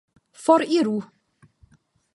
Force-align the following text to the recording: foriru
foriru 0.43 0.97